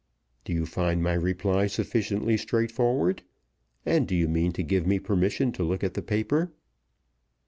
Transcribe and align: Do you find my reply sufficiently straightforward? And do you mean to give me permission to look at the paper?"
Do 0.45 0.51
you 0.51 0.65
find 0.65 1.03
my 1.03 1.13
reply 1.13 1.67
sufficiently 1.67 2.35
straightforward? 2.35 3.21
And 3.85 4.07
do 4.07 4.15
you 4.15 4.27
mean 4.27 4.51
to 4.53 4.63
give 4.63 4.87
me 4.87 4.97
permission 4.97 5.51
to 5.51 5.63
look 5.63 5.83
at 5.83 5.93
the 5.93 6.01
paper?" 6.01 6.51